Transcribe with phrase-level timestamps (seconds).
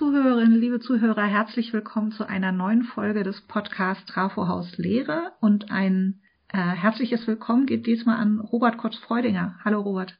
[0.00, 5.70] Zuhörerinnen, liebe Zuhörer, herzlich willkommen zu einer neuen Folge des Podcasts Trafo Haus Lehre und
[5.70, 9.56] ein äh, herzliches Willkommen geht diesmal an Robert Kotz-Freudinger.
[9.62, 10.16] Hallo Robert.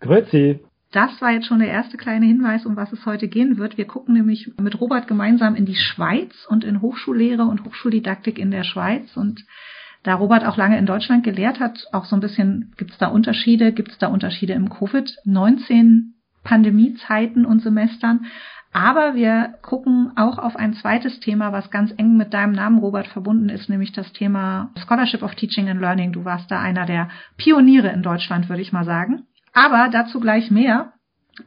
[0.00, 0.60] Grüezi.
[0.90, 3.76] Das war jetzt schon der erste kleine Hinweis, um was es heute gehen wird.
[3.76, 8.50] Wir gucken nämlich mit Robert gemeinsam in die Schweiz und in Hochschullehre und Hochschuldidaktik in
[8.50, 9.44] der Schweiz und
[10.02, 13.08] da Robert auch lange in Deutschland gelehrt hat, auch so ein bisschen, gibt es da
[13.08, 13.74] Unterschiede?
[13.74, 18.24] Gibt es da Unterschiede im Covid-19 Pandemiezeiten und Semestern?
[18.72, 23.08] Aber wir gucken auch auf ein zweites Thema, was ganz eng mit deinem Namen, Robert,
[23.08, 26.12] verbunden ist, nämlich das Thema Scholarship of Teaching and Learning.
[26.12, 29.26] Du warst da einer der Pioniere in Deutschland, würde ich mal sagen.
[29.52, 30.92] Aber dazu gleich mehr.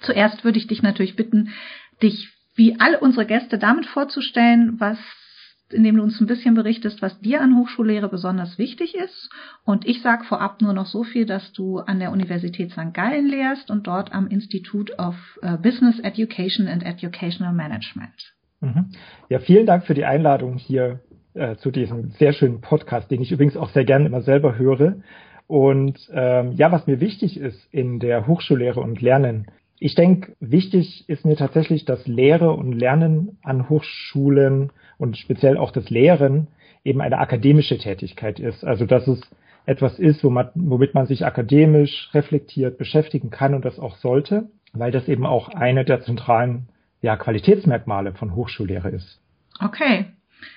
[0.01, 1.51] Zuerst würde ich dich natürlich bitten,
[2.01, 4.97] dich wie alle unsere Gäste damit vorzustellen, was
[5.73, 9.29] indem du uns ein bisschen berichtest, was dir an Hochschullehre besonders wichtig ist.
[9.65, 12.93] Und ich sage vorab nur noch so viel, dass du an der Universität St.
[12.93, 18.33] Gallen lehrst und dort am Institute of äh, Business Education and Educational Management.
[18.61, 18.91] Mhm.
[19.29, 21.01] Ja, vielen Dank für die Einladung hier
[21.33, 24.97] äh, zu diesem sehr schönen Podcast, den ich übrigens auch sehr gerne immer selber höre.
[25.47, 29.47] Und ähm, ja, was mir wichtig ist in der Hochschullehre und Lernen,
[29.79, 35.71] ich denke, wichtig ist mir tatsächlich, dass Lehre und Lernen an Hochschulen und speziell auch
[35.71, 36.47] das Lehren
[36.83, 38.63] eben eine akademische Tätigkeit ist.
[38.63, 39.21] Also dass es
[39.65, 45.07] etwas ist, womit man sich akademisch reflektiert beschäftigen kann und das auch sollte, weil das
[45.07, 46.67] eben auch eine der zentralen
[47.01, 49.21] ja, Qualitätsmerkmale von Hochschullehre ist.
[49.59, 50.05] Okay.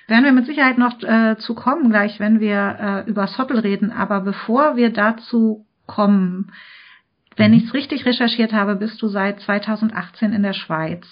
[0.08, 3.92] Werden wir mit Sicherheit noch äh, zu kommen gleich, wenn wir äh, über Soppel reden.
[3.92, 6.50] Aber bevor wir dazu kommen,
[7.36, 7.58] wenn mhm.
[7.58, 11.06] ich es richtig recherchiert habe, bist du seit 2018 in der Schweiz.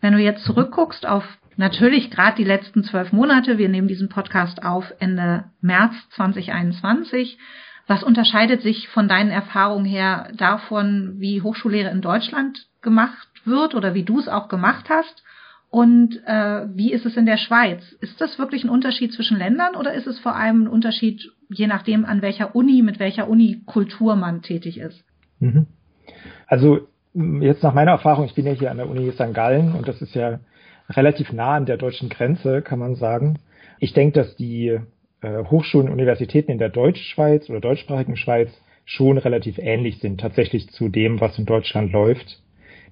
[0.00, 1.24] Wenn du jetzt zurückguckst auf
[1.56, 7.38] natürlich gerade die letzten zwölf Monate, wir nehmen diesen Podcast auf Ende März 2021,
[7.86, 13.94] was unterscheidet sich von deinen Erfahrungen her davon, wie Hochschullehre in Deutschland gemacht wird oder
[13.94, 15.22] wie du es auch gemacht hast?
[15.68, 17.92] Und äh, wie ist es in der Schweiz?
[18.00, 21.66] Ist das wirklich ein Unterschied zwischen Ländern oder ist es vor allem ein Unterschied, je
[21.66, 25.02] nachdem, an welcher Uni, mit welcher Unikultur man tätig ist?
[25.42, 25.66] Mhm.
[26.46, 26.80] Also
[27.40, 29.34] jetzt nach meiner Erfahrung, ich bin ja hier an der Uni St.
[29.34, 30.40] Gallen und das ist ja
[30.88, 33.38] relativ nah an der deutschen Grenze, kann man sagen.
[33.78, 34.78] Ich denke, dass die
[35.20, 38.50] äh, Hochschulen und Universitäten in der Deutschschweiz oder deutschsprachigen Schweiz
[38.84, 42.40] schon relativ ähnlich sind, tatsächlich zu dem, was in Deutschland läuft.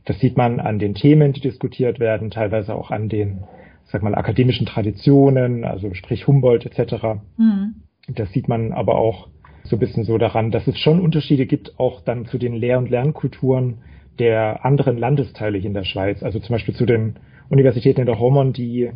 [0.05, 3.45] Das sieht man an den Themen, die diskutiert werden, teilweise auch an den,
[3.85, 7.21] sag mal, akademischen Traditionen, also sprich Humboldt etc.
[7.37, 7.83] Mhm.
[8.09, 9.29] Das sieht man aber auch
[9.65, 12.79] so ein bisschen so daran, dass es schon Unterschiede gibt, auch dann zu den Lehr-
[12.79, 13.79] und Lernkulturen
[14.19, 16.23] der anderen Landesteile hier in der Schweiz.
[16.23, 17.17] Also zum Beispiel zu den
[17.49, 18.93] Universitäten in der Romandie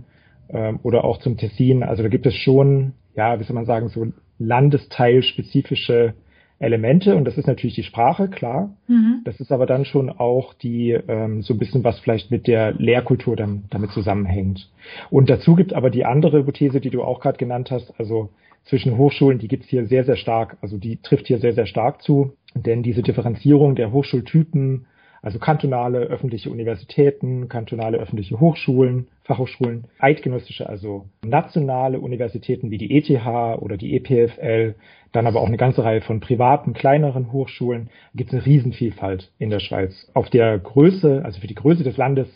[0.51, 1.83] ähm, oder auch zum Tessin.
[1.83, 4.07] Also da gibt es schon, ja, wie soll man sagen, so
[4.39, 6.15] landesteilspezifische
[6.59, 8.77] Elemente und das ist natürlich die Sprache, klar.
[8.87, 9.23] Mhm.
[9.25, 12.73] Das ist aber dann schon auch die ähm, so ein bisschen was vielleicht mit der
[12.73, 14.71] Lehrkultur dann damit zusammenhängt.
[15.11, 18.31] Und dazu gibt aber die andere Hypothese, die du auch gerade genannt hast, also
[18.65, 22.03] zwischen Hochschulen, die gibt's hier sehr, sehr stark, also die trifft hier sehr, sehr stark
[22.03, 24.87] zu, denn diese Differenzierung der Hochschultypen,
[25.23, 33.11] also kantonale öffentliche Universitäten, kantonale öffentliche Hochschulen, Fachhochschulen, eidgenössische, also nationale Universitäten wie die ETH
[33.59, 34.75] oder die EPFL,
[35.13, 39.49] dann aber auch eine ganze Reihe von privaten, kleineren Hochschulen, gibt es eine Riesenvielfalt in
[39.49, 40.11] der Schweiz.
[40.13, 42.29] Auf der Größe, also für die Größe des Landes,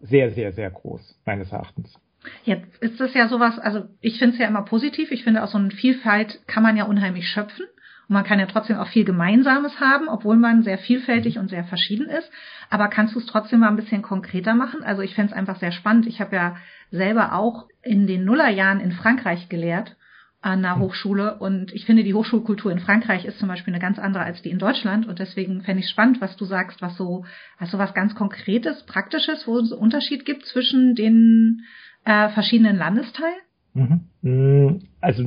[0.00, 1.94] sehr, sehr, sehr groß, meines Erachtens.
[2.44, 5.10] Jetzt ist das ja sowas, also ich finde es ja immer positiv.
[5.10, 7.66] Ich finde, aus so einer Vielfalt kann man ja unheimlich schöpfen.
[8.08, 11.64] Und man kann ja trotzdem auch viel Gemeinsames haben, obwohl man sehr vielfältig und sehr
[11.64, 12.30] verschieden ist.
[12.68, 14.82] Aber kannst du es trotzdem mal ein bisschen konkreter machen?
[14.82, 16.06] Also ich fände es einfach sehr spannend.
[16.06, 16.56] Ich habe ja
[16.90, 19.96] selber auch in den Nullerjahren in Frankreich gelehrt
[20.42, 23.98] an einer Hochschule und ich finde, die Hochschulkultur in Frankreich ist zum Beispiel eine ganz
[23.98, 27.26] andere als die in Deutschland und deswegen fände ich spannend, was du sagst, was so,
[27.58, 31.66] also was ganz Konkretes, Praktisches, wo es einen Unterschied gibt zwischen den
[32.10, 33.40] äh, verschiedenen Landesteilen?
[33.74, 34.00] Mhm.
[34.22, 35.24] Mm, also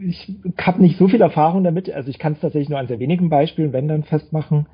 [0.00, 1.92] ich habe nicht so viel Erfahrung damit.
[1.92, 4.66] Also ich kann es tatsächlich nur an sehr wenigen Beispielen, wenn dann festmachen.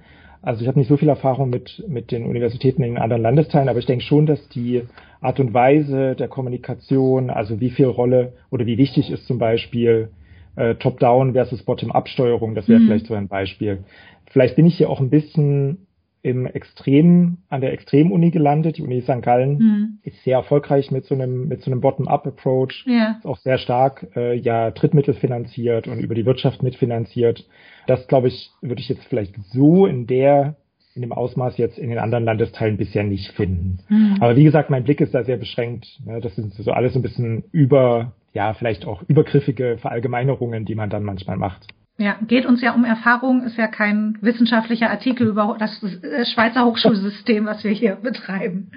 [0.42, 3.78] Also ich habe nicht so viel Erfahrung mit, mit den Universitäten in anderen Landesteilen, aber
[3.78, 4.82] ich denke schon, dass die
[5.20, 10.08] Art und Weise der Kommunikation, also wie viel Rolle oder wie wichtig ist zum Beispiel
[10.56, 12.86] äh, Top-Down versus Bottom-Up-Steuerung, das wäre mhm.
[12.86, 13.84] vielleicht so ein Beispiel.
[14.30, 15.86] Vielleicht bin ich hier auch ein bisschen
[16.22, 18.76] im Extrem, an der Extremuni gelandet.
[18.76, 19.22] Die Uni St.
[19.22, 19.98] Gallen hm.
[20.02, 22.84] ist sehr erfolgreich mit so einem, mit so einem Bottom-up-Approach.
[22.86, 23.16] Ja.
[23.18, 27.46] Ist auch sehr stark, äh, ja, Drittmittel finanziert und über die Wirtschaft mitfinanziert.
[27.86, 30.56] Das, glaube ich, würde ich jetzt vielleicht so in der,
[30.94, 33.78] in dem Ausmaß jetzt in den anderen Landesteilen bisher nicht finden.
[33.88, 34.16] Hm.
[34.20, 36.00] Aber wie gesagt, mein Blick ist da sehr beschränkt.
[36.04, 36.20] Ne?
[36.20, 41.02] Das sind so alles ein bisschen über, ja, vielleicht auch übergriffige Verallgemeinerungen, die man dann
[41.02, 41.66] manchmal macht.
[41.98, 46.64] Ja, geht uns ja um Erfahrung, ist ja kein wissenschaftlicher Artikel über das äh, Schweizer
[46.64, 48.70] Hochschulsystem, was wir hier betreiben.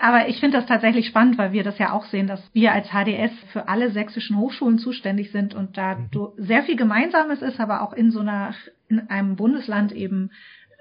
[0.00, 2.88] Aber ich finde das tatsächlich spannend, weil wir das ja auch sehen, dass wir als
[2.88, 6.08] HDS für alle sächsischen Hochschulen zuständig sind und da mhm.
[6.36, 8.54] sehr viel Gemeinsames ist, aber auch in so einer,
[8.88, 10.32] in einem Bundesland eben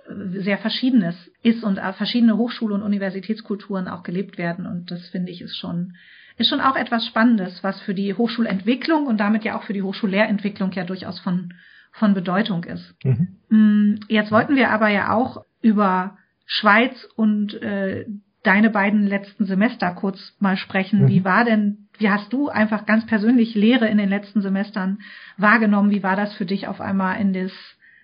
[0.07, 4.65] äh, sehr Verschiedenes ist und verschiedene Hochschul- und Universitätskulturen auch gelebt werden.
[4.65, 5.93] Und das finde ich ist schon
[6.37, 9.83] ist schon auch etwas Spannendes, was für die Hochschulentwicklung und damit ja auch für die
[9.83, 11.53] Hochschullehrentwicklung ja durchaus von
[11.93, 12.95] von Bedeutung ist.
[13.03, 13.27] Mhm.
[13.49, 18.05] Mm, jetzt wollten wir aber ja auch über Schweiz und äh,
[18.43, 21.03] deine beiden letzten Semester kurz mal sprechen.
[21.03, 21.07] Mhm.
[21.07, 24.99] Wie war denn, wie hast du einfach ganz persönlich Lehre in den letzten Semestern
[25.37, 25.91] wahrgenommen?
[25.91, 27.51] Wie war das für dich auf einmal in das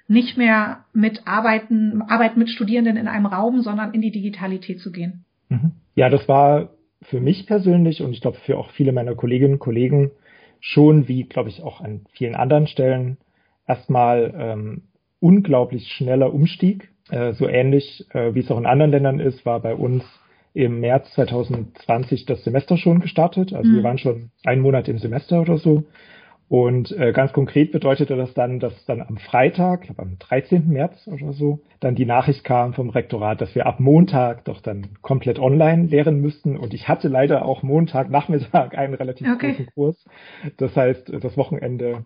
[0.07, 4.91] nicht mehr mit Arbeiten, Arbeiten mit Studierenden in einem Raum, sondern in die Digitalität zu
[4.91, 5.25] gehen?
[5.49, 5.71] Mhm.
[5.95, 6.69] Ja, das war
[7.01, 10.11] für mich persönlich und ich glaube für auch viele meiner Kolleginnen und Kollegen
[10.61, 13.17] schon, wie glaube ich auch an vielen anderen Stellen,
[13.69, 14.81] erstmal ähm,
[15.19, 16.89] unglaublich schneller Umstieg.
[17.09, 20.03] Äh, so ähnlich äh, wie es auch in anderen Ländern ist, war bei uns
[20.53, 23.53] im März 2020 das Semester schon gestartet.
[23.53, 23.75] Also mhm.
[23.75, 25.85] wir waren schon einen Monat im Semester oder so.
[26.49, 30.67] Und äh, ganz konkret bedeutete das dann, dass dann am Freitag, ich glaube am 13.
[30.67, 34.87] März oder so, dann die Nachricht kam vom Rektorat, dass wir ab Montag doch dann
[35.03, 36.57] komplett online lehren müssten.
[36.57, 39.51] Und ich hatte leider auch Montagnachmittag einen relativ okay.
[39.51, 40.05] großen Kurs.
[40.57, 42.03] Das heißt, das Wochenende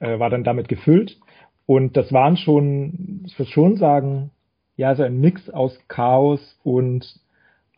[0.00, 1.18] äh, war dann damit gefüllt.
[1.66, 4.30] Und das waren schon, ich würde schon sagen,
[4.76, 7.20] ja, so ein Mix aus Chaos und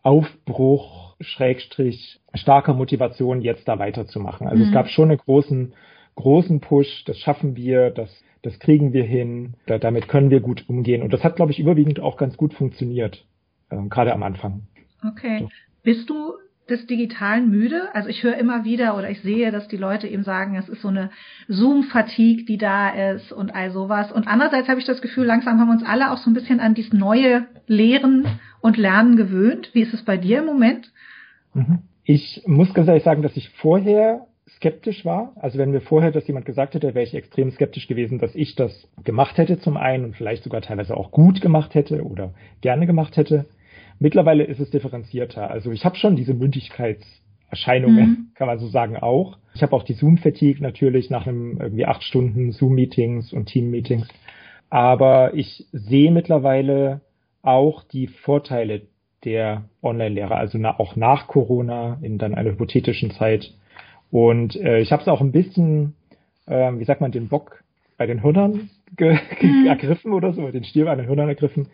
[0.03, 4.47] Aufbruch, Schrägstrich, starker Motivation, jetzt da weiterzumachen.
[4.47, 4.69] Also mhm.
[4.69, 5.73] es gab schon einen großen,
[6.15, 8.09] großen Push, das schaffen wir, das,
[8.41, 11.01] das kriegen wir hin, da, damit können wir gut umgehen.
[11.01, 13.25] Und das hat, glaube ich, überwiegend auch ganz gut funktioniert,
[13.69, 14.67] äh, gerade am Anfang.
[15.05, 15.39] Okay.
[15.39, 15.49] So.
[15.83, 16.33] Bist du
[16.69, 17.89] des Digitalen müde.
[17.93, 20.81] Also ich höre immer wieder oder ich sehe, dass die Leute eben sagen, es ist
[20.81, 21.09] so eine
[21.47, 24.11] Zoom-Fatigue, die da ist und all sowas.
[24.11, 26.73] Und andererseits habe ich das Gefühl, langsam haben uns alle auch so ein bisschen an
[26.73, 28.25] dieses neue Lehren
[28.61, 29.69] und Lernen gewöhnt.
[29.73, 30.91] Wie ist es bei dir im Moment?
[31.53, 31.79] Mhm.
[32.03, 35.33] Ich muss ganz ehrlich sagen, dass ich vorher skeptisch war.
[35.35, 38.55] Also wenn mir vorher das jemand gesagt hätte, wäre ich extrem skeptisch gewesen, dass ich
[38.55, 42.87] das gemacht hätte zum einen und vielleicht sogar teilweise auch gut gemacht hätte oder gerne
[42.87, 43.45] gemacht hätte.
[43.99, 45.49] Mittlerweile ist es differenzierter.
[45.49, 48.27] Also ich habe schon diese Mündigkeitserscheinungen, mhm.
[48.35, 49.37] kann man so sagen, auch.
[49.55, 54.07] Ich habe auch die Zoom-Fatigue natürlich nach einem irgendwie acht Stunden Zoom-Meetings und Team-Meetings.
[54.69, 57.01] Aber ich sehe mittlerweile
[57.41, 58.81] auch die Vorteile
[59.23, 63.53] der Online-Lehre, also auch nach Corona in dann einer hypothetischen Zeit.
[64.11, 65.95] Und äh, ich habe es auch ein bisschen,
[66.45, 67.63] äh, wie sagt man, den Bock
[67.97, 69.65] bei den Hörnern ge mhm.
[69.67, 71.67] ergriffen oder so, den Stier bei den Hörnern ergriffen,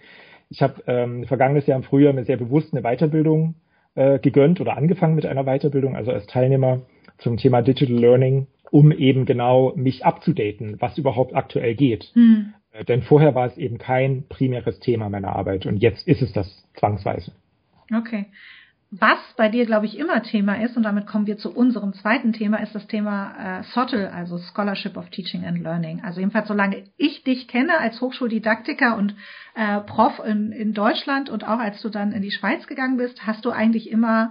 [0.49, 3.55] ich habe ähm, vergangenes Jahr im Frühjahr mir sehr bewusst eine Weiterbildung
[3.95, 6.81] äh, gegönnt oder angefangen mit einer Weiterbildung, also als Teilnehmer
[7.17, 12.11] zum Thema Digital Learning, um eben genau mich abzudaten, was überhaupt aktuell geht.
[12.15, 12.53] Mhm.
[12.71, 16.33] Äh, denn vorher war es eben kein primäres Thema meiner Arbeit und jetzt ist es
[16.33, 17.33] das zwangsweise.
[17.95, 18.25] Okay.
[18.99, 22.31] Was bei dir, glaube ich, immer Thema ist, und damit kommen wir zu unserem zweiten
[22.31, 26.03] Thema, ist das Thema äh, SOTL, also Scholarship of Teaching and Learning.
[26.03, 29.15] Also jedenfalls, solange ich dich kenne als Hochschuldidaktiker und
[29.55, 33.25] äh, Prof in, in Deutschland und auch als du dann in die Schweiz gegangen bist,
[33.25, 34.29] hast du eigentlich immer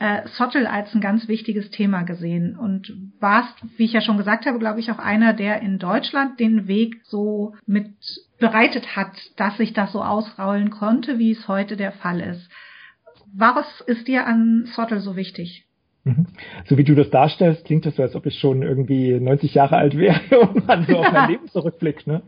[0.00, 4.44] äh, SOTL als ein ganz wichtiges Thema gesehen und warst, wie ich ja schon gesagt
[4.44, 7.94] habe, glaube ich, auch einer, der in Deutschland den Weg so mit
[8.40, 12.50] bereitet hat, dass sich das so ausrollen konnte, wie es heute der Fall ist.
[13.36, 15.64] Was ist dir an Sottel so wichtig?
[16.04, 16.26] Mhm.
[16.66, 19.76] So wie du das darstellst, klingt das so, als ob ich schon irgendwie 90 Jahre
[19.76, 22.06] alt wäre und man so auf mein Leben zurückblickt.
[22.06, 22.22] Ne?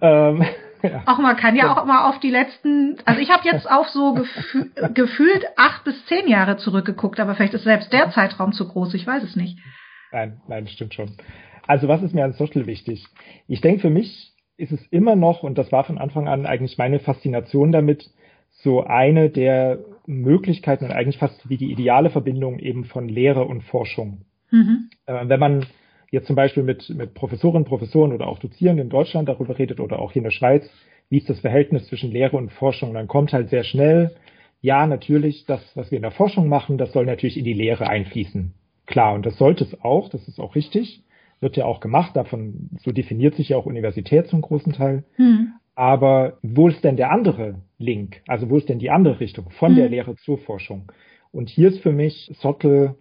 [0.00, 0.44] Ähm,
[0.82, 1.02] ja.
[1.06, 4.14] Auch man kann ja auch mal auf die letzten, also ich habe jetzt auf so
[4.14, 8.94] gefü gefühlt acht bis zehn Jahre zurückgeguckt, aber vielleicht ist selbst der Zeitraum zu groß,
[8.94, 9.58] ich weiß es nicht.
[10.10, 11.16] Nein, nein, stimmt schon.
[11.66, 13.06] Also was ist mir an Social wichtig?
[13.46, 16.78] Ich denke, für mich ist es immer noch, und das war von Anfang an eigentlich
[16.78, 18.10] meine Faszination damit,
[18.50, 23.62] so eine der Möglichkeiten und eigentlich fast wie die ideale Verbindung eben von Lehre und
[23.62, 24.22] Forschung.
[24.50, 24.90] Mhm.
[25.06, 25.66] Äh, wenn man
[26.10, 29.98] jetzt zum Beispiel mit, mit Professorinnen, Professoren oder auch Dozierenden in Deutschland darüber redet oder
[29.98, 30.68] auch hier in der Schweiz,
[31.10, 34.14] wie ist das Verhältnis zwischen Lehre und Forschung, dann kommt halt sehr schnell,
[34.60, 37.86] ja, natürlich, das, was wir in der Forschung machen, das soll natürlich in die Lehre
[37.86, 38.54] einfließen.
[38.86, 41.02] Klar, und das sollte es auch, das ist auch richtig,
[41.40, 45.04] wird ja auch gemacht, davon, so definiert sich ja auch Universität zum großen Teil.
[45.18, 45.52] Mhm.
[45.74, 48.22] Aber wo ist denn der andere Link?
[48.28, 49.76] Also wo ist denn die andere Richtung von mhm.
[49.76, 50.92] der Lehre zur Forschung?
[51.32, 52.94] Und hier ist für mich Sottel,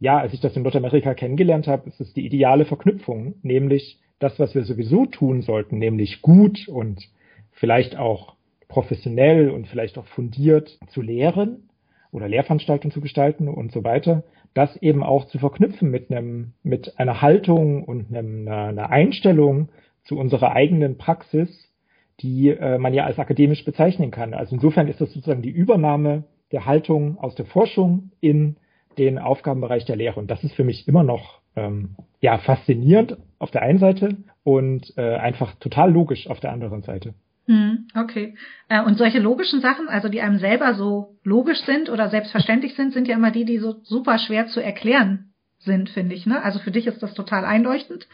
[0.00, 4.38] ja, als ich das in Nordamerika kennengelernt habe, ist es die ideale Verknüpfung, nämlich das,
[4.40, 7.08] was wir sowieso tun sollten, nämlich gut und
[7.52, 8.34] vielleicht auch
[8.68, 11.68] professionell und vielleicht auch fundiert zu lehren
[12.10, 16.98] oder Lehrveranstaltungen zu gestalten und so weiter, das eben auch zu verknüpfen mit einem, mit
[16.98, 19.68] einer Haltung und einem, einer, einer Einstellung,
[20.04, 21.67] zu unserer eigenen Praxis,
[22.20, 24.34] die äh, man ja als akademisch bezeichnen kann.
[24.34, 28.56] Also insofern ist das sozusagen die Übernahme der Haltung aus der Forschung in
[28.96, 30.18] den Aufgabenbereich der Lehre.
[30.18, 34.92] Und das ist für mich immer noch ähm, ja faszinierend auf der einen Seite und
[34.96, 37.14] äh, einfach total logisch auf der anderen Seite.
[37.46, 38.34] Hm, okay.
[38.68, 42.92] Äh, und solche logischen Sachen, also die einem selber so logisch sind oder selbstverständlich sind,
[42.92, 45.27] sind ja immer die, die so super schwer zu erklären
[45.58, 46.26] sind, finde ich.
[46.26, 46.42] Ne?
[46.42, 48.06] Also für dich ist das total einleuchtend.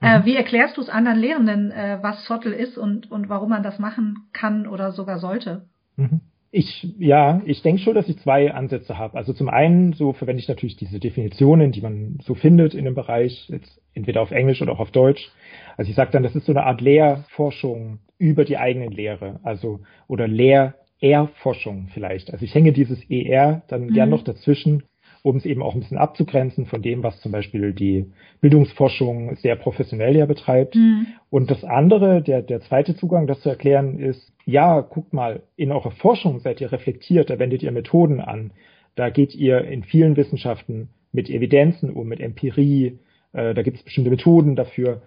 [0.00, 0.22] Äh, mhm.
[0.22, 3.62] Äh, wie erklärst du es anderen Lehrenden, äh, was Zottel ist und, und warum man
[3.62, 5.66] das machen kann oder sogar sollte?
[5.96, 6.20] Mhm.
[6.54, 9.16] Ich, ja, ich denke schon, dass ich zwei Ansätze habe.
[9.16, 12.94] Also zum einen, so verwende ich natürlich diese Definitionen, die man so findet in dem
[12.94, 15.30] Bereich, jetzt entweder auf Englisch oder auch auf Deutsch.
[15.78, 19.80] Also ich sage dann, das ist so eine Art Lehrforschung über die eigenen Lehre, also
[20.08, 22.30] oder Lehr-Er-Forschung vielleicht.
[22.30, 23.94] Also ich hänge dieses ER dann mhm.
[23.94, 24.82] gern noch dazwischen,
[25.22, 28.06] um es eben auch ein bisschen abzugrenzen von dem, was zum Beispiel die
[28.40, 30.74] Bildungsforschung sehr professionell ja betreibt.
[30.74, 31.06] Mhm.
[31.30, 35.70] Und das andere, der, der zweite Zugang, das zu erklären, ist, ja, guckt mal, in
[35.70, 38.50] eurer Forschung seid ihr reflektiert, da wendet ihr Methoden an,
[38.96, 42.98] da geht ihr in vielen Wissenschaften mit Evidenzen um, mit Empirie,
[43.32, 45.02] äh, da gibt es bestimmte Methoden dafür.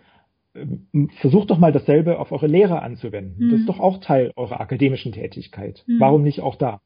[0.55, 3.47] Ähm, versucht doch mal dasselbe auf eure Lehre anzuwenden.
[3.47, 3.51] Mhm.
[3.51, 5.83] Das ist doch auch Teil eurer akademischen Tätigkeit.
[5.87, 5.99] Mhm.
[5.99, 6.79] Warum nicht auch da?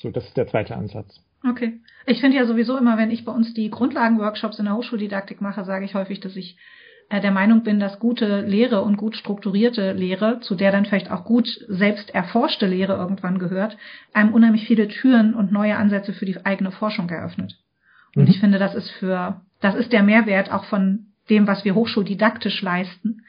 [0.00, 1.20] So, das ist der zweite Ansatz.
[1.48, 1.80] Okay.
[2.06, 5.64] Ich finde ja sowieso immer, wenn ich bei uns die Grundlagenworkshops in der Hochschuldidaktik mache,
[5.64, 6.58] sage ich häufig, dass ich
[7.10, 11.10] äh, der Meinung bin, dass gute Lehre und gut strukturierte Lehre, zu der dann vielleicht
[11.10, 13.76] auch gut selbst erforschte Lehre irgendwann gehört,
[14.14, 17.58] einem unheimlich viele Türen und neue Ansätze für die eigene Forschung eröffnet.
[18.16, 18.30] Und mhm.
[18.30, 22.60] ich finde, das ist für, das ist der Mehrwert auch von dem, was wir hochschuldidaktisch
[22.62, 23.22] leisten,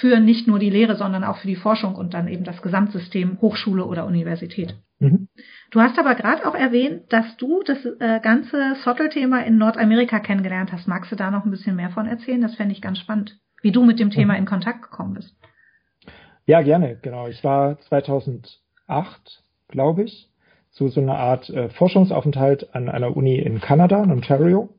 [0.00, 3.40] für nicht nur die Lehre, sondern auch für die Forschung und dann eben das Gesamtsystem
[3.40, 4.76] Hochschule oder Universität.
[4.98, 5.28] Mhm.
[5.74, 10.70] Du hast aber gerade auch erwähnt, dass du das äh, ganze Sottel-Thema in Nordamerika kennengelernt
[10.70, 10.86] hast.
[10.86, 12.40] Magst du da noch ein bisschen mehr von erzählen?
[12.40, 14.38] Das fände ich ganz spannend, wie du mit dem Thema mhm.
[14.38, 15.34] in Kontakt gekommen bist.
[16.46, 17.26] Ja, gerne, genau.
[17.26, 20.30] Ich war 2008, glaube ich,
[20.70, 24.72] zu so einer Art äh, Forschungsaufenthalt an einer Uni in Kanada, in Ontario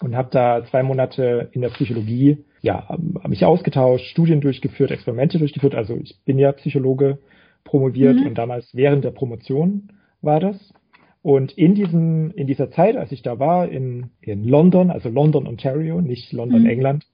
[0.00, 5.38] und habe da zwei Monate in der Psychologie ja hab mich ausgetauscht, Studien durchgeführt, Experimente
[5.38, 5.76] durchgeführt.
[5.76, 7.20] Also ich bin ja Psychologe
[7.62, 8.26] promoviert mhm.
[8.26, 10.74] und damals während der Promotion war das.
[11.22, 15.46] Und in diesem in dieser Zeit, als ich da war in in London, also London
[15.46, 16.70] Ontario, nicht London mhm.
[16.70, 17.06] England,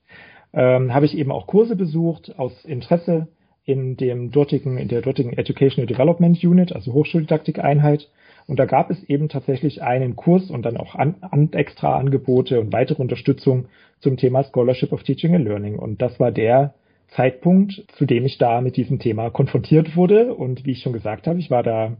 [0.52, 3.28] ähm, habe ich eben auch Kurse besucht aus Interesse
[3.64, 8.08] in dem dortigen in der dortigen Educational Development Unit, also Hochschuldidaktik Einheit
[8.46, 12.60] und da gab es eben tatsächlich einen Kurs und dann auch an, an extra Angebote
[12.60, 13.66] und weitere Unterstützung
[13.98, 15.78] zum Thema Scholarship of Teaching and Learning.
[15.78, 16.75] Und das war der
[17.08, 20.34] Zeitpunkt, zu dem ich da mit diesem Thema konfrontiert wurde.
[20.34, 21.96] Und wie ich schon gesagt habe, ich war da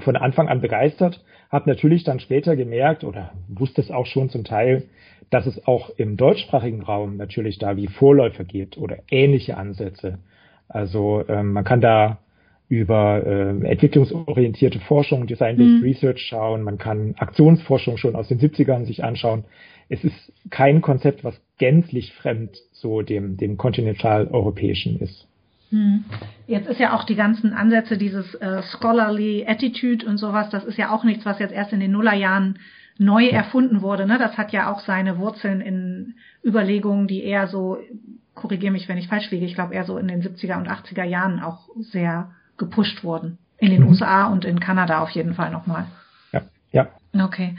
[0.00, 4.44] von Anfang an begeistert, habe natürlich dann später gemerkt oder wusste es auch schon zum
[4.44, 4.84] Teil,
[5.30, 10.18] dass es auch im deutschsprachigen Raum natürlich da wie Vorläufer gibt oder ähnliche Ansätze.
[10.68, 12.18] Also ähm, man kann da
[12.68, 15.82] über äh, entwicklungsorientierte Forschung, Design-Based mhm.
[15.82, 16.62] Research schauen.
[16.62, 19.44] Man kann Aktionsforschung schon aus den 70ern sich anschauen.
[19.88, 25.28] Es ist kein Konzept, was gänzlich fremd so dem, dem kontinentaleuropäischen ist.
[25.70, 26.04] Mhm.
[26.46, 30.78] Jetzt ist ja auch die ganzen Ansätze, dieses äh, Scholarly Attitude und sowas, das ist
[30.78, 32.58] ja auch nichts, was jetzt erst in den Nullerjahren
[32.98, 34.06] neu erfunden wurde.
[34.06, 34.18] Ne?
[34.18, 37.78] Das hat ja auch seine Wurzeln in Überlegungen, die eher so,
[38.34, 41.04] korrigiere mich, wenn ich falsch liege, ich glaube eher so in den 70er und 80er
[41.04, 43.38] Jahren auch sehr gepusht wurden.
[43.58, 43.88] In den mhm.
[43.88, 45.86] USA und in Kanada auf jeden Fall nochmal.
[46.32, 46.42] Ja,
[46.72, 46.88] ja.
[47.24, 47.56] Okay.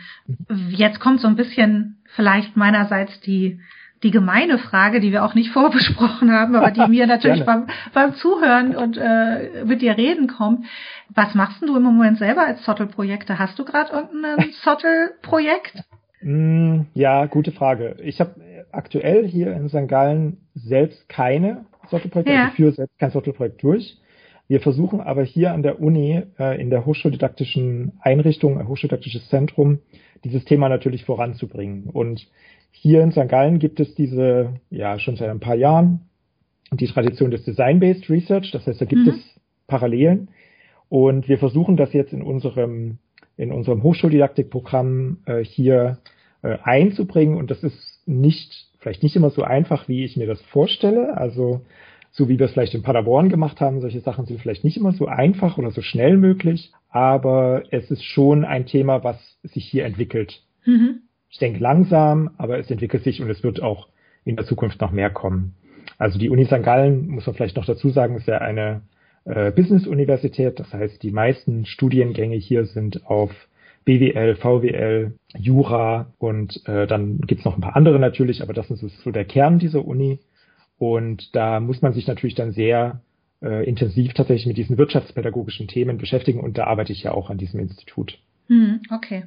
[0.69, 3.59] Jetzt kommt so ein bisschen vielleicht meinerseits die,
[4.03, 8.13] die gemeine Frage, die wir auch nicht vorbesprochen haben, aber die mir natürlich beim, beim
[8.15, 10.65] Zuhören und äh, mit dir reden kommt.
[11.09, 13.39] Was machst du im Moment selber als Zottel-Projekte?
[13.39, 15.83] Hast du gerade irgendein Zottel-Projekt?
[16.21, 17.95] Mm, ja, gute Frage.
[18.03, 18.35] Ich habe
[18.71, 19.87] aktuell hier in St.
[19.87, 22.43] Gallen selbst keine Zottel-Projekte, ja.
[22.45, 23.97] also führe selbst kein Zottel-Projekt durch.
[24.47, 29.79] Wir versuchen aber hier an der Uni, äh, in der hochschuldidaktischen Einrichtung, Hochschuldidaktisches Zentrum,
[30.23, 31.89] dieses Thema natürlich voranzubringen.
[31.91, 32.27] Und
[32.71, 33.27] hier in St.
[33.27, 36.01] Gallen gibt es diese, ja, schon seit ein paar Jahren,
[36.71, 38.51] die Tradition des Design-Based Research.
[38.51, 39.09] Das heißt, da gibt mhm.
[39.09, 40.29] es Parallelen.
[40.89, 42.99] Und wir versuchen das jetzt in unserem,
[43.35, 45.99] in unserem Hochschuldidaktikprogramm äh, hier
[46.41, 47.37] äh, einzubringen.
[47.37, 51.17] Und das ist nicht, vielleicht nicht immer so einfach, wie ich mir das vorstelle.
[51.17, 51.61] Also
[52.11, 53.81] so wie wir es vielleicht in Paderborn gemacht haben.
[53.81, 58.03] Solche Sachen sind vielleicht nicht immer so einfach oder so schnell möglich, aber es ist
[58.03, 60.41] schon ein Thema, was sich hier entwickelt.
[60.65, 61.01] Mhm.
[61.29, 63.89] Ich denke langsam, aber es entwickelt sich und es wird auch
[64.23, 65.55] in der Zukunft noch mehr kommen.
[65.97, 66.63] Also die Uni St.
[66.63, 68.81] Gallen, muss man vielleicht noch dazu sagen, ist ja eine
[69.25, 70.59] äh, Business-Universität.
[70.59, 73.31] Das heißt, die meisten Studiengänge hier sind auf
[73.85, 78.81] BWL, VWL, Jura und äh, dann gibt's noch ein paar andere natürlich, aber das ist
[79.01, 80.19] so der Kern dieser Uni.
[80.77, 83.01] Und da muss man sich natürlich dann sehr
[83.41, 87.37] äh, intensiv tatsächlich mit diesen wirtschaftspädagogischen Themen beschäftigen und da arbeite ich ja auch an
[87.37, 88.19] diesem Institut.
[88.47, 89.25] Hm, okay.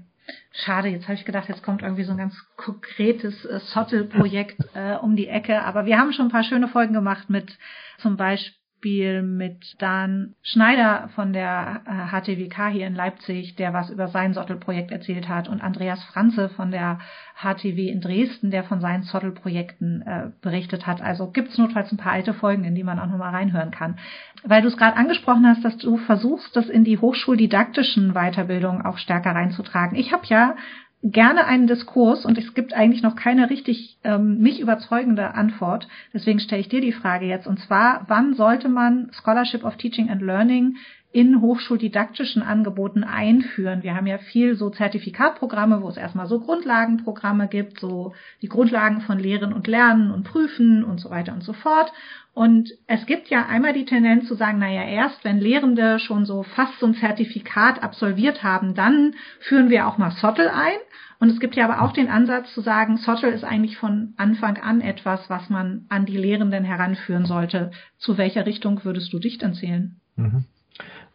[0.52, 4.95] Schade, jetzt habe ich gedacht, jetzt kommt irgendwie so ein ganz konkretes äh, Sottel-Projekt äh,
[4.97, 5.62] um die Ecke.
[5.62, 7.59] Aber wir haben schon ein paar schöne Folgen gemacht mit
[7.99, 13.91] zum Beispiel Beispiel mit Dan Schneider von der HTWK äh, hier in Leipzig, der was
[13.91, 16.99] über sein Sottelprojekt erzählt hat, und Andreas Franze von der
[17.37, 21.03] HTW in Dresden, der von seinen Sottelprojekten äh, berichtet hat.
[21.03, 23.99] Also gibt es notfalls ein paar alte Folgen, in die man auch nochmal reinhören kann.
[24.45, 28.97] Weil du es gerade angesprochen hast, dass du versuchst, das in die hochschuldidaktischen Weiterbildungen auch
[28.97, 29.99] stärker reinzutragen.
[29.99, 30.57] Ich habe ja
[31.02, 35.88] gerne einen Diskurs und es gibt eigentlich noch keine richtig ähm, mich überzeugende Antwort.
[36.12, 37.47] Deswegen stelle ich dir die Frage jetzt.
[37.47, 40.76] Und zwar, wann sollte man Scholarship of Teaching and Learning
[41.12, 43.83] in hochschuldidaktischen Angeboten einführen.
[43.83, 49.00] Wir haben ja viel so Zertifikatprogramme, wo es erstmal so Grundlagenprogramme gibt, so die Grundlagen
[49.00, 51.93] von Lehren und Lernen und Prüfen und so weiter und so fort.
[52.33, 56.45] Und es gibt ja einmal die Tendenz zu sagen, naja, erst wenn Lehrende schon so
[56.45, 60.79] fast so ein Zertifikat absolviert haben, dann führen wir auch mal Sottel ein.
[61.19, 64.59] Und es gibt ja aber auch den Ansatz zu sagen, Sottel ist eigentlich von Anfang
[64.59, 67.73] an etwas, was man an die Lehrenden heranführen sollte.
[67.99, 70.00] Zu welcher Richtung würdest du dich dann zählen?
[70.17, 70.45] Mhm.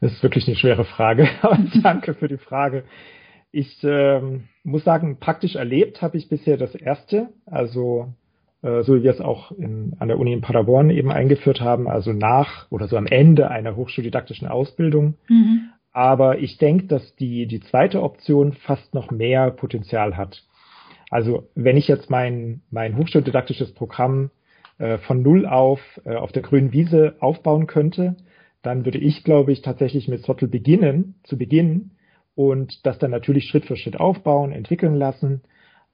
[0.01, 1.27] Das ist wirklich eine schwere Frage.
[1.49, 2.83] Und danke für die Frage.
[3.51, 8.13] Ich ähm, muss sagen, praktisch erlebt habe ich bisher das erste, also
[8.61, 11.87] äh, so wie wir es auch in, an der Uni in Paderborn eben eingeführt haben,
[11.87, 15.15] also nach oder so am Ende einer hochschuldidaktischen Ausbildung.
[15.29, 15.69] Mhm.
[15.91, 20.43] Aber ich denke, dass die, die zweite Option fast noch mehr Potenzial hat.
[21.09, 24.31] Also wenn ich jetzt mein, mein hochschuldidaktisches Programm
[24.79, 28.17] äh, von Null auf äh, auf der grünen Wiese aufbauen könnte,
[28.65, 31.91] dann würde ich, glaube ich, tatsächlich mit Sottel beginnen, zu beginnen
[32.35, 35.41] und das dann natürlich Schritt für Schritt aufbauen, entwickeln lassen.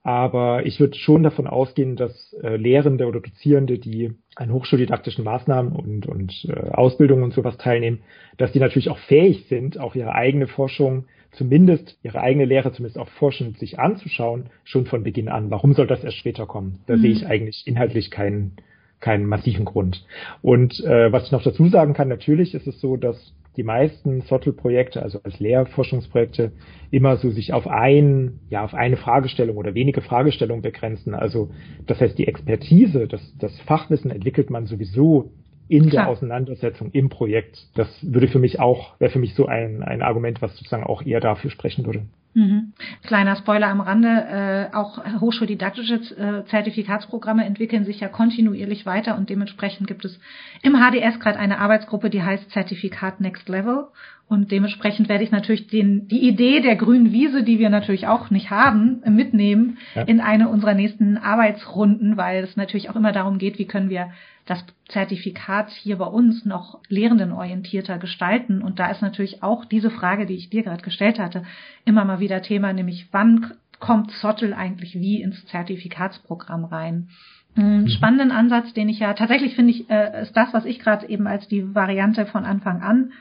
[0.03, 5.73] Aber ich würde schon davon ausgehen, dass äh, Lehrende oder Dozierende, die an hochschuldidaktischen Maßnahmen
[5.73, 7.99] und, und äh, Ausbildungen und sowas teilnehmen,
[8.37, 12.97] dass die natürlich auch fähig sind, auch ihre eigene Forschung, zumindest ihre eigene Lehre, zumindest
[12.97, 15.51] auch forschend sich anzuschauen, schon von Beginn an.
[15.51, 16.79] Warum soll das erst später kommen?
[16.87, 17.01] Da mhm.
[17.01, 18.55] sehe ich eigentlich inhaltlich keinen,
[19.01, 20.05] keinen massiven Grund.
[20.41, 24.21] Und äh, was ich noch dazu sagen kann, natürlich ist es so, dass die meisten
[24.21, 26.53] Sottel-Projekte, also als Lehrforschungsprojekte,
[26.89, 31.13] immer so sich auf ein, ja, auf eine Fragestellung oder wenige Fragestellungen begrenzen.
[31.13, 31.49] Also
[31.85, 35.31] das heißt, die Expertise, das, das Fachwissen entwickelt man sowieso
[35.67, 36.05] in Klar.
[36.05, 37.67] der Auseinandersetzung im Projekt.
[37.75, 41.01] Das würde für mich auch, wäre für mich so ein, ein Argument, was sozusagen auch
[41.05, 42.03] eher dafür sprechen würde.
[42.33, 42.73] Mhm.
[43.03, 49.29] Kleiner Spoiler am Rande, äh, auch hochschuldidaktische äh, Zertifikatsprogramme entwickeln sich ja kontinuierlich weiter und
[49.29, 50.17] dementsprechend gibt es
[50.61, 53.87] im HDS gerade eine Arbeitsgruppe, die heißt Zertifikat Next Level
[54.31, 58.29] und dementsprechend werde ich natürlich den, die Idee der grünen Wiese, die wir natürlich auch
[58.29, 60.03] nicht haben, mitnehmen ja.
[60.03, 64.11] in eine unserer nächsten Arbeitsrunden, weil es natürlich auch immer darum geht, wie können wir
[64.45, 68.61] das Zertifikat hier bei uns noch lehrendenorientierter gestalten.
[68.61, 71.43] Und da ist natürlich auch diese Frage, die ich dir gerade gestellt hatte,
[71.83, 77.09] immer mal wieder Thema, nämlich wann kommt Zottel eigentlich wie ins Zertifikatsprogramm rein?
[77.57, 77.87] Einen mhm.
[77.89, 81.27] spannenden Ansatz, den ich ja tatsächlich finde ich, äh, ist das, was ich gerade eben
[81.27, 83.11] als die Variante von Anfang an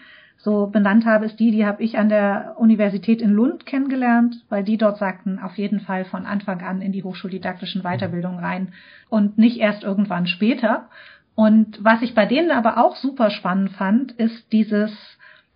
[0.43, 4.65] so benannt habe, ist die, die habe ich an der Universität in Lund kennengelernt, weil
[4.65, 8.73] die dort sagten, auf jeden Fall von Anfang an in die hochschuldidaktischen Weiterbildungen rein
[9.11, 10.89] und nicht erst irgendwann später.
[11.35, 14.93] Und was ich bei denen aber auch super spannend fand, ist dieses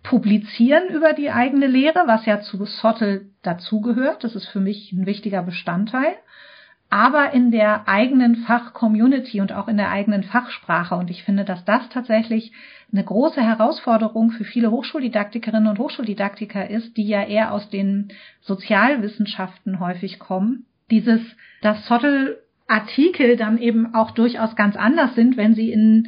[0.03, 4.23] Publizieren über die eigene Lehre, was ja zu Sottel dazugehört.
[4.23, 6.13] Das ist für mich ein wichtiger Bestandteil.
[6.89, 10.95] Aber in der eigenen Fachcommunity und auch in der eigenen Fachsprache.
[10.95, 12.51] Und ich finde, dass das tatsächlich
[12.91, 18.09] eine große Herausforderung für viele Hochschuldidaktikerinnen und Hochschuldidaktiker ist, die ja eher aus den
[18.41, 20.65] Sozialwissenschaften häufig kommen.
[20.91, 21.21] Dieses,
[21.61, 26.07] dass Sottel Artikel dann eben auch durchaus ganz anders sind, wenn sie in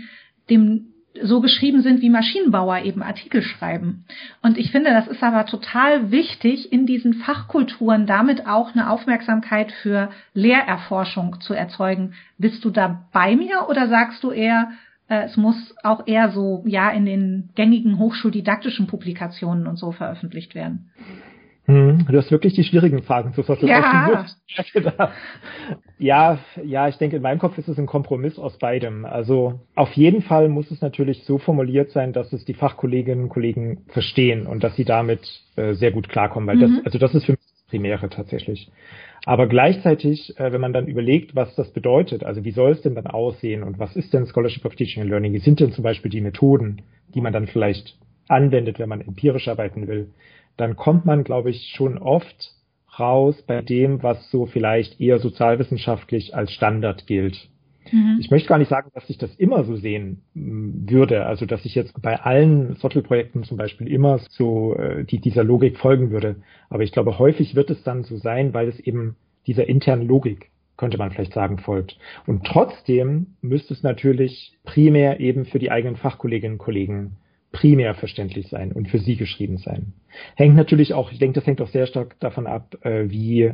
[0.50, 4.06] dem so geschrieben sind, wie Maschinenbauer eben Artikel schreiben.
[4.42, 9.72] Und ich finde, das ist aber total wichtig, in diesen Fachkulturen damit auch eine Aufmerksamkeit
[9.72, 12.14] für Lehrerforschung zu erzeugen.
[12.38, 14.72] Bist du da bei mir oder sagst du eher,
[15.08, 20.56] äh, es muss auch eher so, ja, in den gängigen hochschuldidaktischen Publikationen und so veröffentlicht
[20.56, 20.90] werden.
[21.68, 24.26] Hm, du hast wirklich die schwierigen Fragen zu Social ja.
[26.00, 29.04] ja, ja, ich denke, in meinem Kopf ist es ein Kompromiss aus beidem.
[29.04, 33.30] Also auf jeden Fall muss es natürlich so formuliert sein, dass es die Fachkolleginnen und
[33.30, 35.20] Kollegen verstehen und dass sie damit
[35.58, 36.76] äh, sehr gut klarkommen, weil mhm.
[36.78, 38.72] das, also das ist für mich das Primäre tatsächlich.
[39.26, 42.96] Aber gleichzeitig, äh, wenn man dann überlegt, was das bedeutet, also wie soll es denn
[42.96, 45.84] dann aussehen und was ist denn Scholarship of Teaching and Learning, wie sind denn zum
[45.84, 47.98] Beispiel die Methoden, die man dann vielleicht
[48.30, 50.10] anwendet, wenn man empirisch arbeiten will,
[50.58, 52.54] dann kommt man, glaube ich, schon oft
[53.00, 57.50] raus bei dem, was so vielleicht eher sozialwissenschaftlich als Standard gilt.
[57.92, 58.18] Mhm.
[58.20, 61.66] Ich möchte gar nicht sagen, dass ich das immer so sehen mm, würde, also dass
[61.66, 66.38] ich jetzt bei allen Sottel-Projekten zum Beispiel immer so äh, die, dieser Logik folgen würde.
[66.70, 69.16] Aber ich glaube, häufig wird es dann so sein, weil es eben
[69.46, 71.98] dieser internen Logik, könnte man vielleicht sagen, folgt.
[72.26, 77.16] Und trotzdem müsste es natürlich primär eben für die eigenen Fachkolleginnen und Kollegen
[77.52, 79.94] primär verständlich sein und für sie geschrieben sein.
[80.36, 83.54] Hängt natürlich auch, ich denke, das hängt auch sehr stark davon ab, äh, wie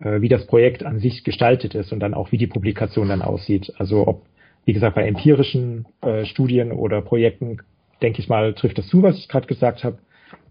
[0.00, 3.22] äh, wie das Projekt an sich gestaltet ist und dann auch wie die Publikation dann
[3.22, 3.72] aussieht.
[3.78, 4.22] Also ob,
[4.64, 7.58] wie gesagt, bei empirischen äh, Studien oder Projekten,
[8.02, 9.98] denke ich mal, trifft das zu, was ich gerade gesagt habe.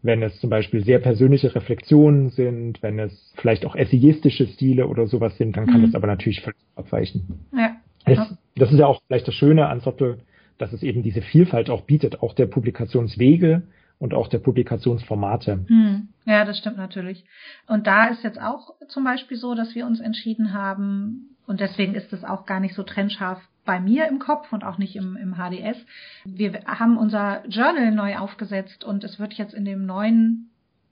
[0.01, 5.07] Wenn es zum Beispiel sehr persönliche Reflexionen sind, wenn es vielleicht auch essayistische Stile oder
[5.07, 5.85] sowas sind, dann kann mhm.
[5.85, 7.45] das aber natürlich völlig abweichen.
[7.55, 7.75] Ja.
[8.05, 8.19] Es,
[8.55, 10.19] das ist ja auch vielleicht das Schöne an Sottel,
[10.63, 13.63] dass es eben diese Vielfalt auch bietet, auch der Publikationswege,
[13.99, 15.65] und auch der Publikationsformate.
[15.65, 16.09] Hm.
[16.25, 17.23] Ja, das stimmt natürlich.
[17.67, 21.95] Und da ist jetzt auch zum Beispiel so, dass wir uns entschieden haben, und deswegen
[21.95, 25.15] ist es auch gar nicht so trennscharf bei mir im Kopf und auch nicht im,
[25.15, 25.77] im HDS.
[26.25, 30.49] Wir haben unser Journal neu aufgesetzt und es wird jetzt in dem neuen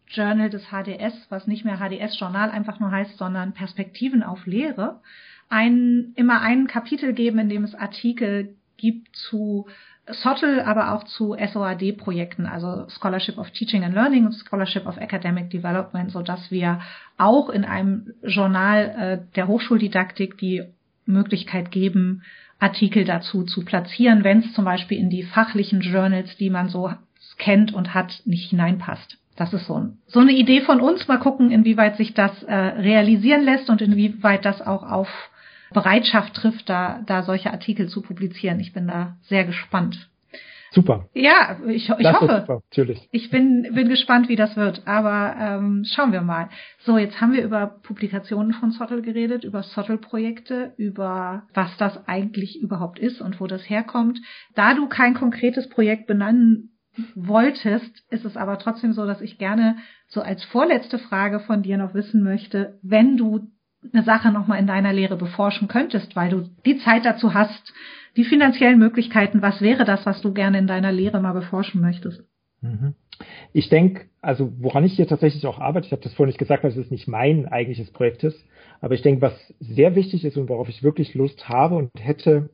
[0.07, 5.01] Journal des HDS, was nicht mehr HDS-Journal einfach nur heißt, sondern Perspektiven auf Lehre,
[5.49, 9.67] ein, immer ein Kapitel geben, in dem es Artikel gibt zu
[10.07, 15.49] Sottle, aber auch zu SOAD-Projekten, also Scholarship of Teaching and Learning und Scholarship of Academic
[15.51, 16.81] Development, so wir
[17.17, 20.63] auch in einem Journal äh, der Hochschuldidaktik die
[21.05, 22.23] Möglichkeit geben,
[22.59, 26.91] Artikel dazu zu platzieren, wenn es zum Beispiel in die fachlichen Journals, die man so
[27.37, 29.17] kennt und hat, nicht hineinpasst.
[29.35, 31.07] Das ist so, so eine Idee von uns.
[31.07, 35.07] Mal gucken, inwieweit sich das äh, realisieren lässt und inwieweit das auch auf
[35.73, 38.59] Bereitschaft trifft, da, da solche Artikel zu publizieren.
[38.59, 40.09] Ich bin da sehr gespannt.
[40.73, 41.09] Super.
[41.13, 42.39] Ja, ich, ich hoffe.
[42.39, 43.09] Super, natürlich.
[43.11, 44.83] Ich bin, bin gespannt, wie das wird.
[44.85, 46.49] Aber ähm, schauen wir mal.
[46.79, 52.61] So, jetzt haben wir über Publikationen von Sottel geredet, über Sottel-Projekte, über was das eigentlich
[52.61, 54.19] überhaupt ist und wo das herkommt.
[54.55, 56.71] Da du kein konkretes Projekt benennen
[57.15, 61.77] wolltest, ist es aber trotzdem so, dass ich gerne so als vorletzte Frage von dir
[61.77, 63.50] noch wissen möchte, wenn du
[63.93, 67.73] eine Sache nochmal in deiner Lehre beforschen könntest, weil du die Zeit dazu hast,
[68.17, 72.23] die finanziellen Möglichkeiten, was wäre das, was du gerne in deiner Lehre mal beforschen möchtest?
[72.61, 72.93] Mhm.
[73.53, 76.63] Ich denke, also woran ich hier tatsächlich auch arbeite, ich habe das vorhin nicht gesagt,
[76.63, 78.43] weil es nicht mein eigentliches Projekt ist,
[78.81, 82.49] aber ich denke, was sehr wichtig ist und worauf ich wirklich Lust habe und hätte,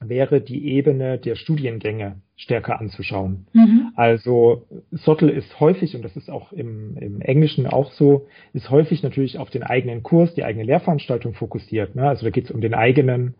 [0.00, 3.46] wäre die Ebene der Studiengänge stärker anzuschauen.
[3.52, 3.92] Mhm.
[3.96, 9.02] Also Sottel ist häufig, und das ist auch im, im Englischen auch so, ist häufig
[9.02, 11.94] natürlich auf den eigenen Kurs, die eigene Lehrveranstaltung fokussiert.
[11.94, 12.08] Ne?
[12.08, 13.34] Also da geht es um den eigenen,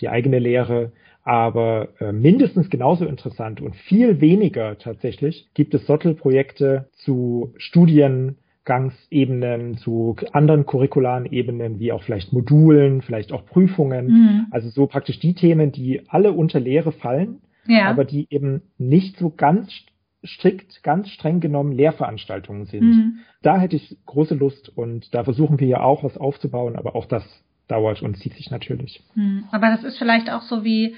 [0.00, 0.92] die eigene Lehre.
[1.24, 9.76] Aber äh, mindestens genauso interessant und viel weniger tatsächlich gibt es Sottel-Projekte zu Studien, Gangsebenen,
[9.76, 14.06] zu anderen curricularen Ebenen, wie auch vielleicht Modulen, vielleicht auch Prüfungen.
[14.06, 14.46] Mhm.
[14.50, 17.86] Also so praktisch die Themen, die alle unter Lehre fallen, ja.
[17.86, 19.72] aber die eben nicht so ganz
[20.24, 22.82] strikt, ganz streng genommen Lehrveranstaltungen sind.
[22.82, 23.18] Mhm.
[23.42, 27.06] Da hätte ich große Lust und da versuchen wir ja auch was aufzubauen, aber auch
[27.06, 27.24] das
[27.66, 29.02] dauert und zieht sich natürlich.
[29.14, 29.44] Mhm.
[29.50, 30.94] Aber das ist vielleicht auch so wie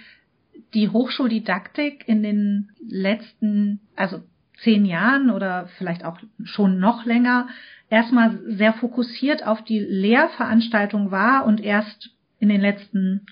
[0.74, 4.18] die Hochschuldidaktik in den letzten, also
[4.62, 7.48] zehn Jahren oder vielleicht auch schon noch länger
[7.90, 13.26] erstmal sehr fokussiert auf die Lehrveranstaltung war und erst in den letzten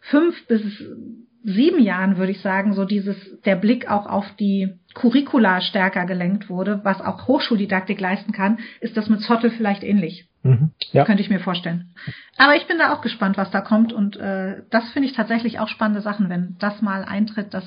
[0.00, 0.62] fünf bis
[1.42, 6.50] sieben Jahren, würde ich sagen, so dieses, der Blick auch auf die Curricula stärker gelenkt
[6.50, 10.28] wurde, was auch Hochschuldidaktik leisten kann, ist das mit Zottel vielleicht ähnlich.
[10.42, 11.04] Mhm, ja.
[11.04, 11.94] Könnte ich mir vorstellen.
[12.36, 15.58] Aber ich bin da auch gespannt, was da kommt und äh, das finde ich tatsächlich
[15.58, 17.64] auch spannende Sachen, wenn das mal eintritt, dass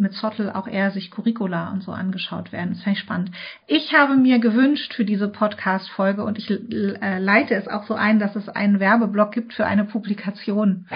[0.00, 2.70] mit Zottel auch eher sich Curricula und so angeschaut werden.
[2.70, 3.30] Das fand ich spannend.
[3.66, 8.18] Ich habe mir gewünscht für diese Podcast-Folge und ich äh, leite es auch so ein,
[8.18, 10.86] dass es einen Werbeblock gibt für eine Publikation.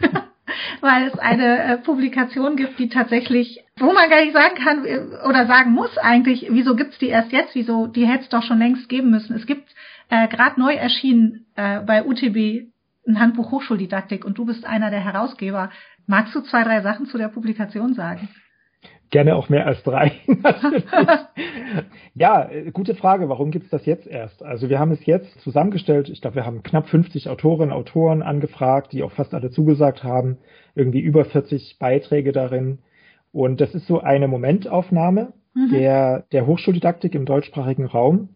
[0.80, 5.00] Weil es eine äh, Publikation gibt, die tatsächlich, wo man gar nicht sagen kann äh,
[5.26, 8.58] oder sagen muss eigentlich, wieso gibt's die erst jetzt, wieso, die hätte es doch schon
[8.58, 9.34] längst geben müssen.
[9.34, 9.68] Es gibt
[10.10, 12.68] äh, gerade neu erschienen äh, bei UTB
[13.06, 15.70] ein Handbuch Hochschuldidaktik und du bist einer der Herausgeber.
[16.06, 18.28] Magst du zwei, drei Sachen zu der Publikation sagen?
[19.10, 20.12] Gerne auch mehr als drei.
[22.14, 23.28] ja, gute Frage.
[23.28, 24.42] Warum gibt es das jetzt erst?
[24.42, 26.08] Also wir haben es jetzt zusammengestellt.
[26.08, 30.02] Ich glaube, wir haben knapp 50 Autorinnen und Autoren angefragt, die auch fast alle zugesagt
[30.02, 30.38] haben.
[30.74, 32.80] Irgendwie über 40 Beiträge darin.
[33.30, 35.70] Und das ist so eine Momentaufnahme mhm.
[35.70, 38.30] der, der Hochschuldidaktik im deutschsprachigen Raum.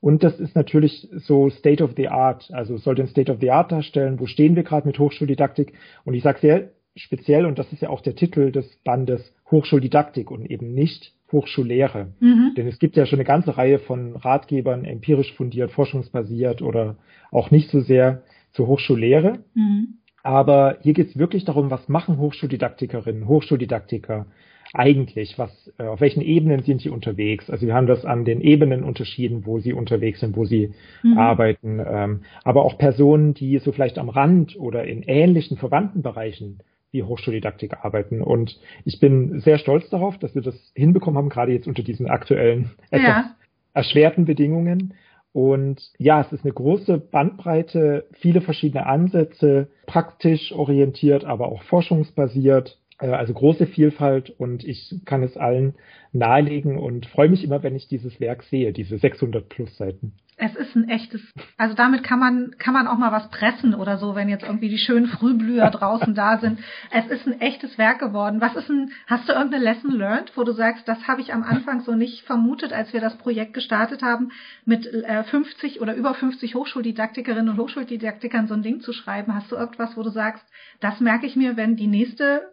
[0.00, 3.50] Und das ist natürlich so State of the Art, also soll den State of the
[3.50, 5.74] Art darstellen, wo stehen wir gerade mit Hochschuldidaktik.
[6.04, 10.30] Und ich sage sehr speziell, und das ist ja auch der Titel des Bandes, Hochschuldidaktik
[10.30, 12.08] und eben nicht Hochschullehre.
[12.20, 12.54] Mhm.
[12.56, 16.96] Denn es gibt ja schon eine ganze Reihe von Ratgebern, empirisch fundiert, forschungsbasiert oder
[17.30, 18.22] auch nicht so sehr
[18.52, 19.38] zur Hochschullehre.
[19.54, 19.98] Mhm.
[20.22, 24.26] Aber hier geht es wirklich darum, was machen Hochschuldidaktikerinnen, Hochschuldidaktiker
[24.72, 25.38] eigentlich?
[25.38, 27.50] Was, äh, auf welchen Ebenen sind sie unterwegs?
[27.50, 30.72] Also wir haben das an den Ebenen unterschieden, wo sie unterwegs sind, wo sie
[31.02, 31.18] mhm.
[31.18, 31.80] arbeiten.
[31.84, 36.58] Ähm, aber auch Personen, die so vielleicht am Rand oder in ähnlichen verwandten Bereichen
[36.92, 38.20] wie Hochschuldidaktik arbeiten.
[38.20, 42.08] Und ich bin sehr stolz darauf, dass wir das hinbekommen haben, gerade jetzt unter diesen
[42.08, 43.34] aktuellen etwas ja.
[43.74, 44.94] erschwerten Bedingungen.
[45.32, 52.79] Und ja, es ist eine große Bandbreite, viele verschiedene Ansätze, praktisch orientiert, aber auch forschungsbasiert.
[53.00, 55.74] Äh, also große Vielfalt und ich kann es allen
[56.12, 60.12] nahelegen und freue mich immer, wenn ich dieses Werk sehe, diese 600 plus Seiten.
[60.42, 61.20] Es ist ein echtes,
[61.58, 64.70] also damit kann man, kann man auch mal was pressen oder so, wenn jetzt irgendwie
[64.70, 66.60] die schönen Frühblüher draußen da sind.
[66.90, 68.40] Es ist ein echtes Werk geworden.
[68.40, 71.42] Was ist ein, hast du irgendeine Lesson learned, wo du sagst, das habe ich am
[71.42, 74.30] Anfang so nicht vermutet, als wir das Projekt gestartet haben,
[74.64, 79.34] mit äh, 50 oder über 50 Hochschuldidaktikerinnen und Hochschuldidaktikern so ein Ding zu schreiben?
[79.34, 80.46] Hast du irgendwas, wo du sagst,
[80.80, 82.44] das merke ich mir, wenn die nächste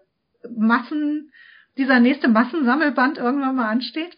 [0.55, 1.31] Massen,
[1.77, 4.17] dieser nächste Massensammelband irgendwann mal ansteht?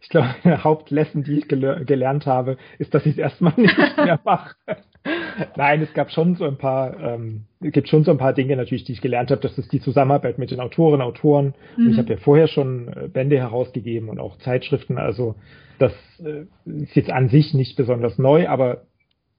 [0.00, 3.76] Ich glaube, der Hauptlessen, die ich gel gelernt habe, ist, dass ich es erstmal nicht
[3.96, 4.56] mehr mache.
[5.56, 8.56] Nein, es gab schon so ein paar, ähm, es gibt schon so ein paar Dinge
[8.56, 9.40] natürlich, die ich gelernt habe.
[9.40, 11.54] Das ist die Zusammenarbeit mit den Autorinnen, Autoren.
[11.76, 11.90] Mhm.
[11.90, 14.98] Ich habe ja vorher schon äh, Bände herausgegeben und auch Zeitschriften.
[14.98, 15.34] Also
[15.78, 18.82] das äh, ist jetzt an sich nicht besonders neu, aber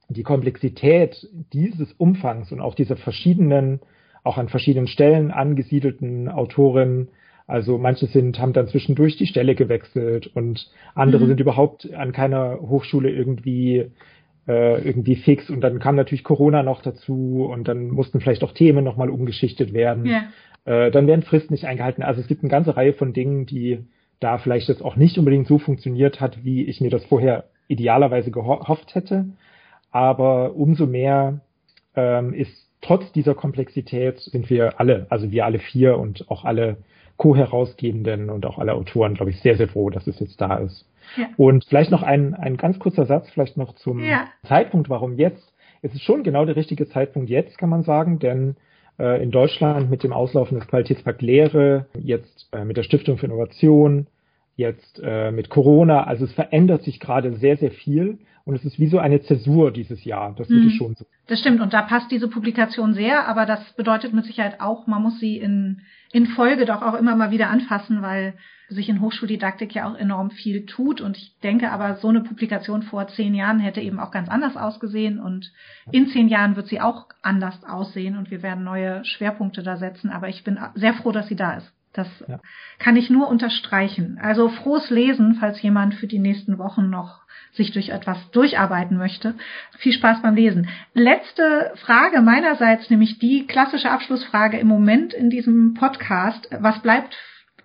[0.08, 3.80] die Komplexität dieses Umfangs und auch dieser verschiedenen
[4.24, 7.08] auch an verschiedenen Stellen angesiedelten Autorinnen.
[7.46, 11.28] Also manche sind, haben dann zwischendurch die Stelle gewechselt und andere mhm.
[11.28, 13.90] sind überhaupt an keiner Hochschule irgendwie
[14.48, 18.52] äh, irgendwie fix und dann kam natürlich Corona noch dazu und dann mussten vielleicht auch
[18.52, 20.06] Themen nochmal umgeschichtet werden.
[20.06, 20.24] Yeah.
[20.64, 22.02] Äh, dann werden Fristen nicht eingehalten.
[22.02, 23.84] Also es gibt eine ganze Reihe von Dingen, die
[24.20, 28.30] da vielleicht jetzt auch nicht unbedingt so funktioniert hat, wie ich mir das vorher idealerweise
[28.30, 29.26] gehofft hätte.
[29.90, 31.40] Aber umso mehr
[31.94, 36.76] ähm, ist trotz dieser Komplexität sind wir alle, also wir alle vier und auch alle
[37.16, 40.86] Co-Herausgebenden und auch alle Autoren, glaube ich, sehr, sehr froh, dass es jetzt da ist.
[41.16, 41.28] Ja.
[41.36, 44.26] Und vielleicht noch ein, ein ganz kurzer Satz, vielleicht noch zum ja.
[44.46, 45.52] Zeitpunkt, warum jetzt.
[45.82, 48.56] Es ist schon genau der richtige Zeitpunkt jetzt, kann man sagen, denn
[48.98, 53.26] äh, in Deutschland mit dem Auslaufen des Qualitätspakt Lehre, jetzt äh, mit der Stiftung für
[53.26, 54.06] Innovation,
[54.56, 58.78] jetzt äh, mit Corona, also es verändert sich gerade sehr, sehr viel und es ist
[58.78, 60.34] wie so eine Zäsur dieses Jahr.
[60.36, 60.78] Das würde ich mhm.
[60.78, 61.06] schon so.
[61.26, 61.62] Das stimmt.
[61.62, 63.26] Und da passt diese Publikation sehr.
[63.26, 65.80] Aber das bedeutet mit Sicherheit auch, man muss sie in,
[66.12, 68.34] in Folge doch auch immer mal wieder anfassen, weil
[68.68, 71.00] sich in Hochschuldidaktik ja auch enorm viel tut.
[71.00, 74.58] Und ich denke aber, so eine Publikation vor zehn Jahren hätte eben auch ganz anders
[74.58, 75.18] ausgesehen.
[75.18, 75.50] Und
[75.90, 78.18] in zehn Jahren wird sie auch anders aussehen.
[78.18, 80.10] Und wir werden neue Schwerpunkte da setzen.
[80.10, 81.72] Aber ich bin sehr froh, dass sie da ist.
[81.94, 82.40] Das ja.
[82.78, 84.18] kann ich nur unterstreichen.
[84.20, 89.34] Also frohes Lesen, falls jemand für die nächsten Wochen noch sich durch etwas durcharbeiten möchte.
[89.78, 90.68] Viel Spaß beim Lesen.
[90.92, 96.48] Letzte Frage meinerseits, nämlich die klassische Abschlussfrage im Moment in diesem Podcast.
[96.58, 97.16] Was bleibt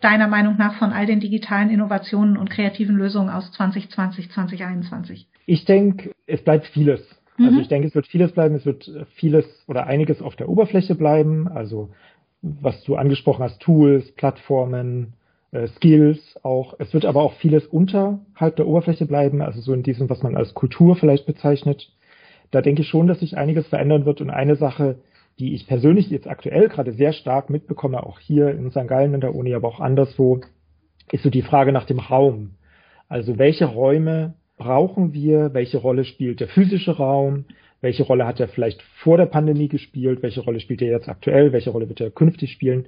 [0.01, 5.27] deiner Meinung nach von all den digitalen Innovationen und kreativen Lösungen aus 2020, 2021?
[5.47, 7.01] Ich denke, es bleibt vieles.
[7.39, 7.59] Also mhm.
[7.61, 11.47] ich denke, es wird vieles bleiben, es wird vieles oder einiges auf der Oberfläche bleiben.
[11.47, 11.89] Also
[12.41, 15.13] was du angesprochen hast, Tools, Plattformen,
[15.51, 16.75] äh, Skills auch.
[16.79, 20.37] Es wird aber auch vieles unterhalb der Oberfläche bleiben, also so in diesem, was man
[20.37, 21.91] als Kultur vielleicht bezeichnet.
[22.51, 24.21] Da denke ich schon, dass sich einiges verändern wird.
[24.21, 24.99] Und eine Sache,
[25.39, 28.87] die ich persönlich jetzt aktuell gerade sehr stark mitbekomme, auch hier in St.
[28.87, 30.41] Gallen in der Uni, aber auch anderswo,
[31.11, 32.51] ist so die Frage nach dem Raum.
[33.07, 35.53] Also welche Räume brauchen wir?
[35.53, 37.45] Welche Rolle spielt der physische Raum?
[37.81, 40.21] Welche Rolle hat er vielleicht vor der Pandemie gespielt?
[40.21, 41.53] Welche Rolle spielt er jetzt aktuell?
[41.53, 42.85] Welche Rolle wird er künftig spielen?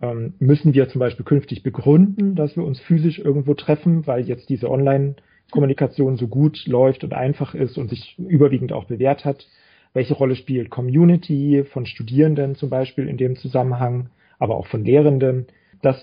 [0.00, 4.48] ähm, müssen wir zum Beispiel künftig begründen, dass wir uns physisch irgendwo treffen, weil jetzt
[4.48, 9.46] diese Online-Kommunikation so gut läuft und einfach ist und sich überwiegend auch bewährt hat.
[9.94, 15.46] Welche Rolle spielt Community von Studierenden zum Beispiel in dem Zusammenhang, aber auch von Lehrenden?
[15.80, 15.96] Das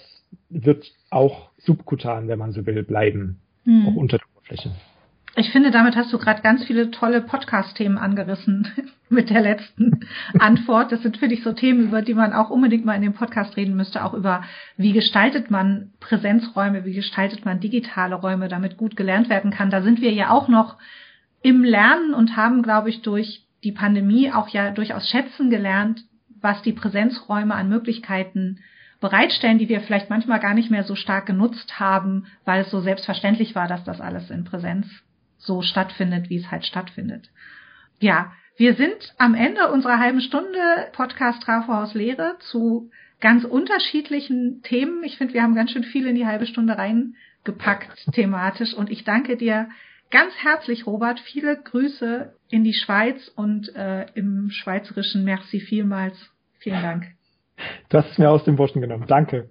[0.50, 3.88] wird auch subkutan, wenn man so will, bleiben, hm.
[3.88, 4.72] auch unter der Oberfläche.
[5.36, 8.68] Ich finde, damit hast du gerade ganz viele tolle Podcast-Themen angerissen
[9.10, 10.06] mit der letzten
[10.38, 10.92] Antwort.
[10.92, 13.58] Das sind, finde ich, so Themen, über die man auch unbedingt mal in dem Podcast
[13.58, 14.44] reden müsste, auch über
[14.78, 19.72] wie gestaltet man Präsenzräume, wie gestaltet man digitale Räume, damit gut gelernt werden kann.
[19.72, 20.78] Da sind wir ja auch noch
[21.42, 26.04] im Lernen und haben, glaube ich, durch die Pandemie auch ja durchaus schätzen gelernt,
[26.42, 28.60] was die Präsenzräume an Möglichkeiten
[29.02, 32.82] bereitstellen, die wir vielleicht manchmal gar nicht mehr so stark genutzt haben, weil es so
[32.82, 34.86] selbstverständlich war, dass das alles in Präsenz
[35.46, 37.30] so stattfindet, wie es halt stattfindet.
[38.00, 45.04] Ja, wir sind am Ende unserer halben Stunde Podcast Trafohaus Lehre zu ganz unterschiedlichen Themen.
[45.04, 49.04] Ich finde, wir haben ganz schön viel in die halbe Stunde reingepackt thematisch und ich
[49.04, 49.70] danke dir
[50.12, 51.20] ganz herzlich, Robert.
[51.20, 56.16] Viele Grüße in die Schweiz und äh, im Schweizerischen Merci vielmals.
[56.60, 57.08] Vielen Dank.
[57.92, 59.06] Hast es mir aus dem Burschen genommen.
[59.08, 59.50] Danke.